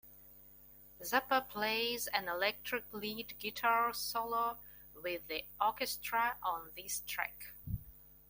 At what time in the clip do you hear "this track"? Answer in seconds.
6.75-7.53